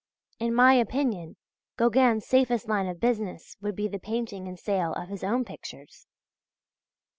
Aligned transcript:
In 0.39 0.55
my 0.55 0.73
opinion 0.73 1.35
Gauguin's 1.77 2.25
safest 2.25 2.67
line 2.67 2.87
of 2.87 2.99
business 2.99 3.55
would 3.61 3.75
be 3.75 3.87
the 3.87 3.99
painting 3.99 4.47
and 4.47 4.57
sale 4.57 4.93
of 4.93 5.09
his 5.09 5.23
own 5.23 5.45
pictures. 5.45 6.07